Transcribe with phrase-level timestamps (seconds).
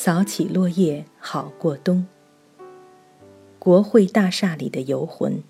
[0.00, 2.06] 扫起落叶好过冬。
[3.58, 5.42] 国会大厦里的游魂。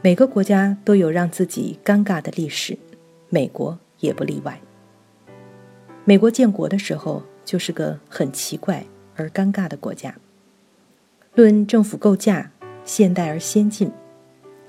[0.00, 2.78] 每个国家都有让自己尴尬的历史，
[3.28, 4.58] 美国也不例外。
[6.06, 10.14] 美国建国的时候就是个很奇怪而尴尬的国家。
[11.34, 12.50] 论政府构架，
[12.82, 13.92] 现代而先进，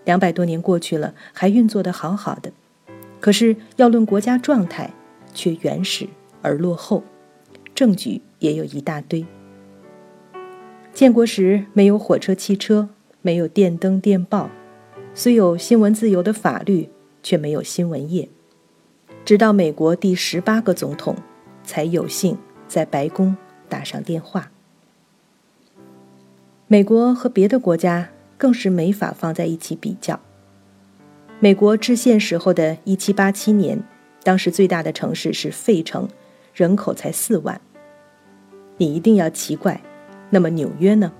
[0.03, 2.51] 两百多年过去了，还运作的好好的。
[3.21, 4.91] 可是要论国家状态，
[5.33, 6.05] 却原始
[6.41, 7.03] 而落后，
[7.73, 9.25] 证据也有一大堆。
[10.93, 12.89] 建国时没有火车、汽车，
[13.21, 14.49] 没有电灯、电报，
[15.13, 16.89] 虽有新闻自由的法律，
[17.21, 18.27] 却没有新闻业。
[19.23, 21.15] 直到美国第十八个总统，
[21.63, 23.35] 才有幸在白宫
[23.67, 24.51] 打上电话。
[26.67, 30.19] 美国和别的国家更是没法放在一起比较。
[31.39, 33.81] 美国制宪时候的一七八七年，
[34.23, 36.07] 当时最大的城市是费城，
[36.59, 37.61] 人口才四万。
[38.75, 39.81] 你一定要奇怪。
[40.29, 41.13] 那么纽约呢？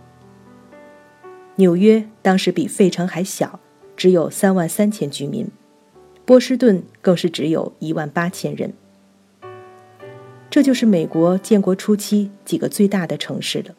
[1.56, 3.62] 纽约当时比费城还小，
[3.95, 5.48] 只有三万三千居民。
[6.26, 8.73] 波士顿更是只有一万八千人。
[10.50, 13.73] 这就是美国建国初期几个最大的城市了。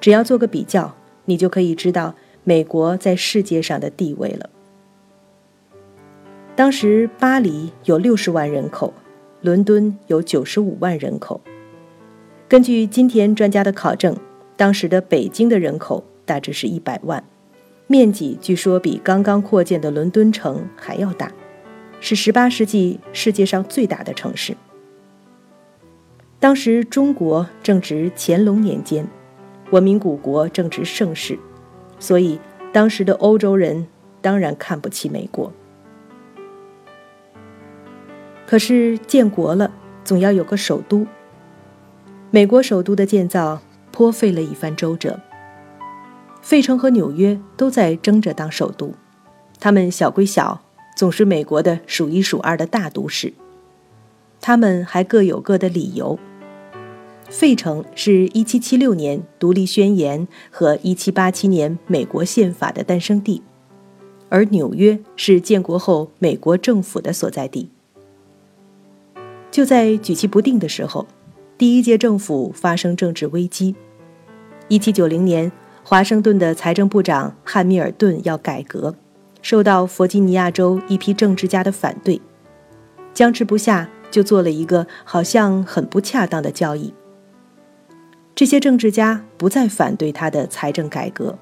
[0.00, 0.96] 只要做个比较，
[1.26, 4.48] 你就可以知道美国在世界上的地位了。
[6.56, 8.94] 当时巴黎有六十万人口，
[9.42, 11.40] 伦敦有九十五万人口。
[12.48, 14.16] 根据金田专家的考证，
[14.56, 17.24] 当时的北京的人口大致是一百万，
[17.86, 21.32] 面积据说比刚刚扩建的伦敦城还要大，
[22.00, 24.56] 是18世纪世界上最大的城市。
[26.38, 29.06] 当时中国正值乾隆年间，
[29.70, 31.38] 文明古国正值盛世，
[31.98, 32.38] 所以
[32.72, 33.86] 当时的欧洲人
[34.20, 35.52] 当然看不起美国。
[38.50, 39.70] 可是建国了，
[40.02, 41.06] 总要有个首都。
[42.32, 43.62] 美国首都的建造
[43.92, 45.20] 颇费了一番周折。
[46.42, 48.92] 费城和纽约都在争着当首都，
[49.60, 50.60] 他们小归小，
[50.96, 53.32] 总是美国的数一数二的大都市。
[54.40, 56.18] 他们还各有各的理由。
[57.28, 63.44] 费城是一七七六年独立宣言和一七八七年美国宪法的诞生地，
[64.28, 67.70] 而纽约是建国后美国政府的所在地。
[69.50, 71.06] 就在举棋不定的时候。
[71.58, 73.76] 第一届政府发生政治危机。
[74.68, 75.52] 一七九零年，
[75.84, 78.94] 华盛顿的财政部长汉密尔顿要改革，
[79.42, 82.18] 受到弗吉尼亚州一批政治家的反对，
[83.12, 86.94] 僵持不下，就做了一个好像很不恰当的交易。
[88.34, 91.38] 这些政治家不再反对他的财政改革，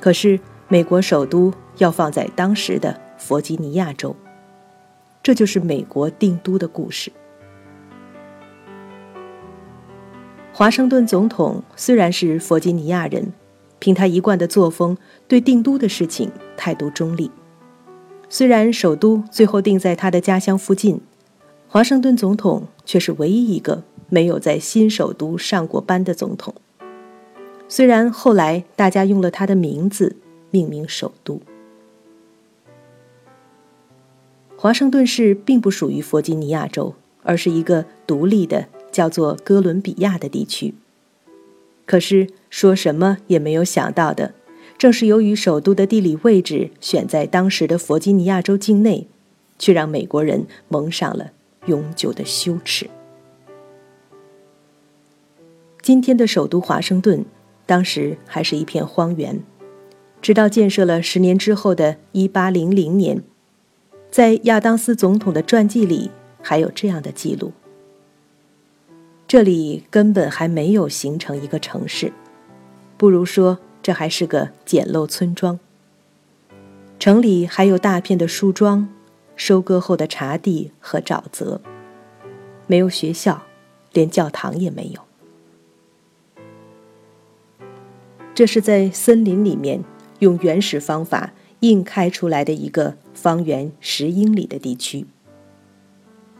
[0.00, 4.16] 可是美国首都要放在当时的弗吉尼亚州，
[5.22, 7.12] 这就是美国定都的故事。
[10.54, 13.32] 华盛顿总统虽然是弗吉尼亚人，
[13.78, 14.96] 凭他一贯的作风，
[15.26, 17.30] 对定都的事情态度中立。
[18.28, 21.00] 虽然首都最后定在他的家乡附近，
[21.68, 26.54] 华盛顿总统却是唯一一个没有在新首都上过班的总统。
[27.66, 30.16] 虽然后来大家用了他的名字
[30.50, 31.40] 命名首都，
[34.54, 38.68] 华盛顿市并不属于弗吉尼亚州，而是一个独立的。
[38.92, 40.74] 叫做哥伦比亚的地区。
[41.84, 44.34] 可是说什么也没有想到的，
[44.78, 49.08] 正是由于首都的地理位置选在当时的弗吉尼亚州境内，
[49.58, 51.32] 却让美国人蒙上了
[51.66, 52.88] 永久的羞耻。
[55.82, 57.24] 今天的首都华盛顿，
[57.66, 59.40] 当时还是一片荒原，
[60.20, 63.22] 直到建设了十年之后的一八零零年，
[64.08, 67.52] 在亚当斯总统的传记里还有这样的记录。
[69.32, 72.12] 这里根本还没有形成一个城市，
[72.98, 75.58] 不如说这还是个简陋村庄。
[76.98, 78.86] 城里还有大片的树桩、
[79.34, 81.62] 收割后的茶地和沼泽，
[82.66, 83.42] 没有学校，
[83.94, 85.00] 连教堂也没有。
[88.34, 89.82] 这是在森林里面
[90.18, 95.06] 用原始方法硬开出来的一个方圆十英里的地区，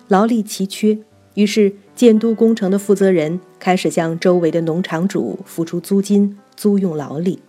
[0.09, 0.99] 劳力奇缺，
[1.37, 1.75] 于是。
[2.05, 7.41] 建都工程的负责人开始向周围的农场主付出租金租用劳力。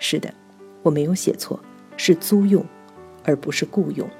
[0.00, 0.34] 是的，
[0.82, 1.60] 我没有写错，
[1.96, 2.66] 是租用，
[3.22, 4.10] 而不是雇佣。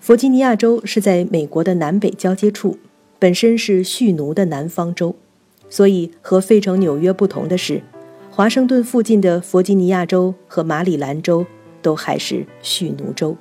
[0.00, 2.78] 弗吉尼亚州是在美国的南北交接处，
[3.18, 5.14] 本身是蓄奴的南方州，
[5.68, 7.82] 所以和费城、纽约不同的是，
[8.30, 11.44] 华盛顿附近的弗吉尼亚州和马里兰州
[11.82, 13.36] 都还是蓄奴州，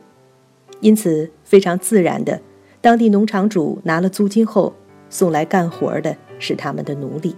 [0.82, 2.42] 因此非常自然的。
[2.82, 4.74] 当地农场主拿了租金后
[5.10, 7.36] 送来干活的是他们的奴隶。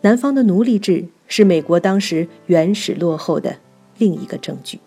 [0.00, 3.56] 南方的奴隶制是美国当时原始落后的
[3.98, 4.78] 另一个证据。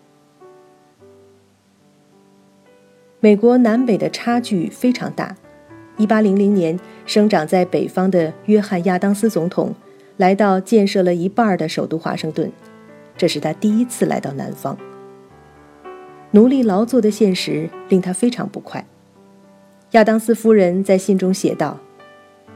[3.20, 5.36] 美国南北的差距非常大。
[5.96, 9.74] 一八零零年，生长在北方的约翰·亚当斯总统
[10.18, 12.52] 来到建设了一半的首都华盛顿，
[13.16, 14.78] 这是他第一次来到南方。
[16.30, 18.84] 奴隶劳作的现实令他非常不快。
[19.92, 21.78] 亚当斯夫人在信中写道：“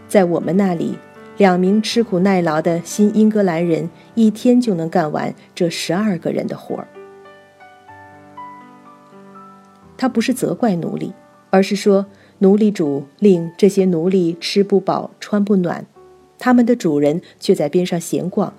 [0.07, 0.97] 在我们那里，
[1.39, 6.87] 两名吃苦耐劳的新英格兰人一天就能干完这十二个人的活儿。”
[9.97, 11.13] 他不是责怪奴隶，
[11.51, 12.07] 而是说。
[12.39, 15.87] 奴隶主令这些奴隶吃不饱穿不暖，
[16.41, 18.53] 他们的主人却在边上闲逛。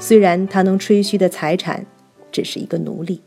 [0.00, 1.86] 虽然他能吹嘘的财产
[2.32, 3.20] 只是一个奴隶，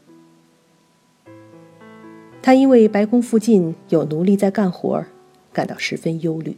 [2.49, 5.05] 他因为白宫附近有奴隶在干活，
[5.53, 6.57] 感到十分忧虑。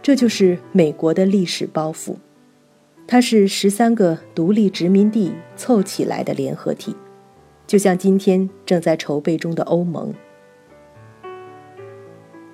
[0.00, 2.14] 这就是美国的历史包袱，
[3.08, 6.94] 它是十三个独立殖民地凑起来的联合体。
[7.66, 10.14] 就像今天正在筹备中的欧盟，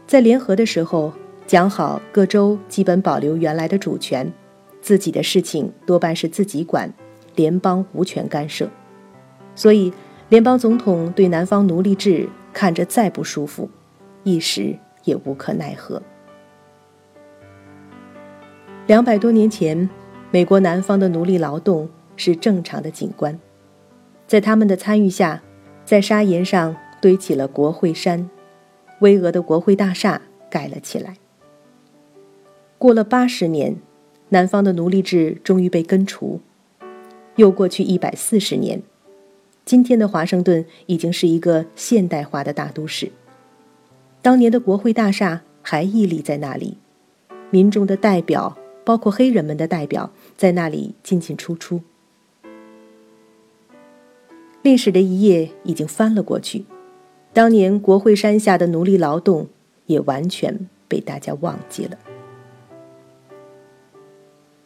[0.06, 1.12] 在联合的时候
[1.46, 4.32] 讲好各州基本保留原来的主权，
[4.80, 6.90] 自己的事情多半是自己管，
[7.36, 8.66] 联邦无权干涉。
[9.54, 9.92] 所以，
[10.28, 13.70] 联邦总统对南方奴隶制看着再不舒服，
[14.24, 16.02] 一时也无可奈何。
[18.86, 19.88] 两百多年前，
[20.30, 23.38] 美国南方的奴隶劳动是正常的景观。
[24.26, 25.42] 在他们的参与下，
[25.86, 28.28] 在砂岩上堆起了国会山，
[29.00, 30.20] 巍峨的国会大厦
[30.50, 31.16] 盖了起来。
[32.76, 33.76] 过了八十年，
[34.28, 36.42] 南方的奴隶制终于被根除。
[37.36, 38.82] 又过去一百四十年，
[39.68, 43.12] 今天的华盛顿已经是一个现代化的大都市。
[44.22, 46.78] 当年的国会大厦还屹立在那里，
[47.50, 51.82] 民众的代表，包括黑人们的代表，在那里进进出出。
[54.62, 56.64] 历史的一页已经翻了过去，
[57.34, 59.48] 当年国会山下的奴隶劳动
[59.84, 61.98] 也完全被大家忘记了。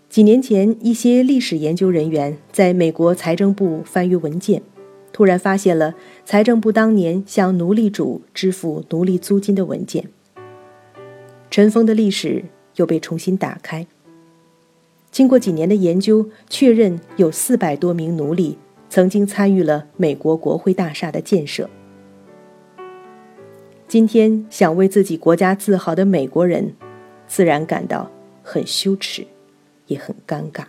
[0.08, 4.62] 几年前，一些历史研究人员在美国财政部翻阅文件，
[5.12, 5.94] 突然发现了
[6.24, 10.08] 财政部当年向奴隶主支付奴隶租金的文件。
[11.50, 12.44] 尘封的历史
[12.76, 13.86] 又被重新打开。
[15.10, 18.58] 经过几年的研究，确认有四百多名奴隶。
[18.88, 21.70] 曾经参与了美国国会大厦的建设。
[23.88, 26.74] 今天想为自己国家自豪的美国人，
[27.26, 28.10] 自然感到
[28.42, 29.26] 很羞耻，
[29.86, 30.64] 也很尴尬。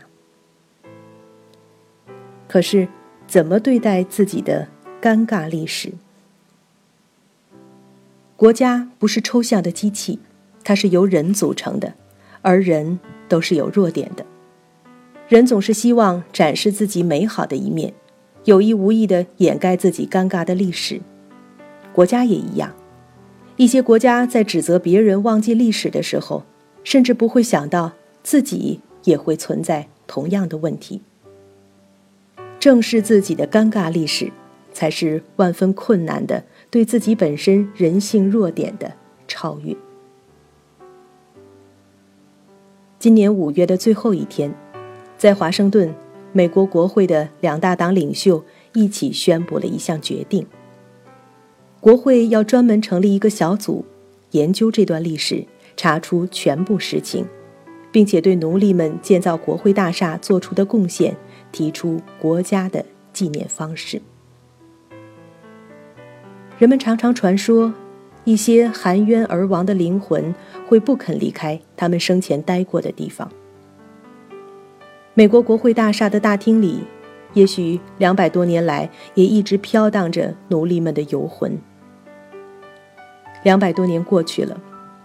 [2.47, 2.87] 可是，
[3.33, 4.67] 怎么对待自己的
[5.01, 5.91] 尴尬历史？
[8.35, 10.19] 国家不是抽象的机器，
[10.63, 11.95] 它是由人组成的，
[12.43, 14.23] 而人都是有弱点的。
[15.27, 17.91] 人总是希望展示自己美好的一面。
[18.43, 21.01] 有意无意地掩盖自己尴尬的历史，
[21.91, 22.71] 国家也一样。
[23.55, 26.43] 一些国家在指责别人忘记历史的时候，
[26.83, 31.01] 甚至不会想到自己也会存在同样的问题。
[32.63, 34.31] 正视自己的尴尬历史，
[34.71, 36.41] 才是万分困难的
[36.71, 38.89] 对自己本身人性弱点的
[39.27, 39.75] 超越。
[42.99, 44.55] 今年五月的最后一天，
[45.17, 45.93] 在华盛顿。
[46.31, 48.41] 美国国会的两大党领袖
[48.73, 50.47] 一起宣布了一项决定：
[51.81, 53.83] 国会要专门成立一个小组，
[54.31, 57.25] 研究这段历史，查出全部实情，
[57.91, 61.13] 并且对奴隶们建造国会大厦做出的贡献
[61.53, 62.83] 提出国家的
[63.13, 64.01] 纪念方式。
[66.59, 67.73] 人们常常传说，
[68.25, 70.35] 一些含冤而亡的灵魂
[70.67, 73.29] 会不肯离开他们生前待过的地方。
[75.13, 76.79] 美国国会大厦的大厅里，
[77.33, 81.57] 也许两百多年来也一直飘荡着奴隶们的游魂。
[83.43, 84.59] 两百多年过去了，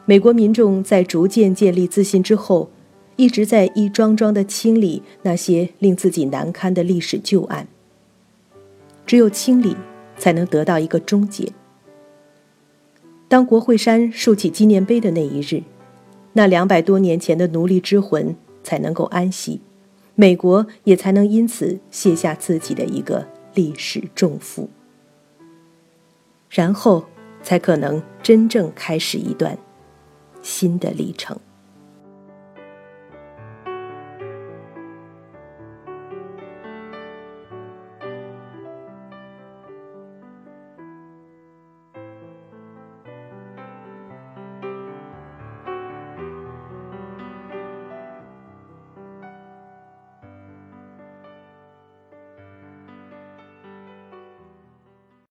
[0.04, 2.70] 美国民众在逐渐建立自信之后，
[3.18, 7.66] 一直在一桩桩地清理那些令自己难堪的历史旧案。
[9.04, 9.76] 只有清理，
[10.16, 11.52] 才能得到一个终结。
[13.26, 15.64] 当国会山竖起纪念碑的那一日，
[16.34, 19.60] 那两百多年前的奴隶之魂才能够安息。
[20.14, 24.70] 美国也才能因此卸下自己的一个历史重负，
[26.48, 27.04] 然后
[27.42, 29.58] 才可能真正开始一段
[30.40, 31.36] 新的历程。